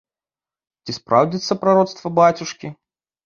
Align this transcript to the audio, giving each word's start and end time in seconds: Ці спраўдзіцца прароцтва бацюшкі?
Ці 0.85 0.95
спраўдзіцца 0.99 1.57
прароцтва 1.65 2.13
бацюшкі? 2.21 2.73